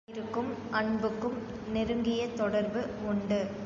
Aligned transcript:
கண்ணிருக்கும் 0.07 0.49
அன்புக்கும் 0.71 1.35
நெருங்கிய 1.73 2.21
தொடர்பு 2.35 2.81
உண்டு. 3.05 3.39